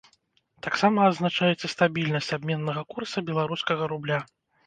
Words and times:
Таксама 0.67 0.99
адзначаецца 1.09 1.67
стабільнасць 1.75 2.31
абменнага 2.39 2.81
курса 2.93 3.25
беларускага 3.31 3.83
рубля. 3.93 4.19